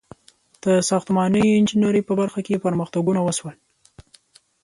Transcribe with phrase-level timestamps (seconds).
[0.63, 3.55] •د ساختماني انجینرۍ په برخه کې پرمختګونه وشول.